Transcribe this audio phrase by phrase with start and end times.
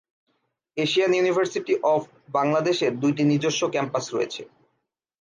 [0.77, 2.01] Asian University of
[2.29, 4.41] বাংলাদেশের দুইটি নিজস্ব ক্যাম্পাস রয়েছে।